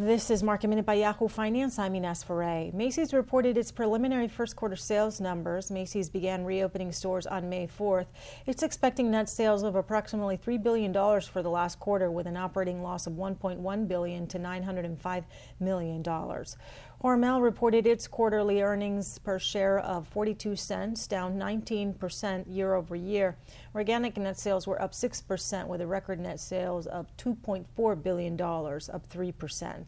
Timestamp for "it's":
8.46-8.62